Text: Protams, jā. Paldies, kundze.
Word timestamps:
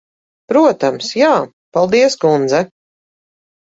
Protams, 0.53 1.11
jā. 1.21 1.29
Paldies, 1.79 2.19
kundze. 2.27 2.67